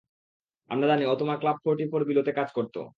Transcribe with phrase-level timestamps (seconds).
[0.69, 2.75] আমরা জানি, ও তোমার ক্লাব ফোর্টি ফোর বিলোতে কাজ করত।